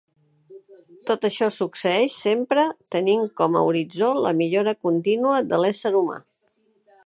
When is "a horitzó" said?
3.59-4.11